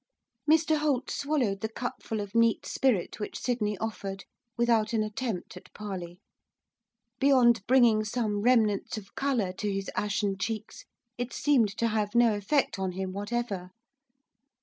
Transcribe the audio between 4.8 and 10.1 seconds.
an attempt at parley. Beyond bringing some remnants of colour to his